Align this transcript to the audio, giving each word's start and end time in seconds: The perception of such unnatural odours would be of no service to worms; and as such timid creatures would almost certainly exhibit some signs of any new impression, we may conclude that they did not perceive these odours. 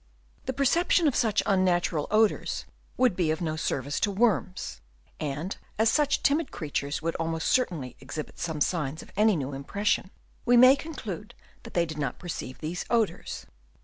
The 0.47 0.53
perception 0.53 1.07
of 1.07 1.15
such 1.15 1.43
unnatural 1.45 2.07
odours 2.09 2.65
would 2.97 3.15
be 3.15 3.29
of 3.29 3.39
no 3.39 3.55
service 3.55 3.99
to 3.99 4.09
worms; 4.09 4.81
and 5.19 5.55
as 5.77 5.91
such 5.91 6.23
timid 6.23 6.49
creatures 6.49 7.03
would 7.03 7.13
almost 7.17 7.47
certainly 7.49 7.95
exhibit 7.99 8.39
some 8.39 8.61
signs 8.61 9.03
of 9.03 9.11
any 9.15 9.35
new 9.35 9.53
impression, 9.53 10.09
we 10.43 10.57
may 10.57 10.75
conclude 10.75 11.35
that 11.61 11.75
they 11.75 11.85
did 11.85 11.99
not 11.99 12.17
perceive 12.17 12.57
these 12.57 12.83
odours. 12.89 13.45